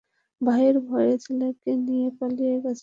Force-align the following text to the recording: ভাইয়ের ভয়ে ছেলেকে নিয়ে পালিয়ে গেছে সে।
ভাইয়ের 0.41 0.75
ভয়ে 0.87 1.13
ছেলেকে 1.17 1.71
নিয়ে 1.85 2.07
পালিয়ে 2.17 2.55
গেছে 2.57 2.71
সে। 2.71 2.79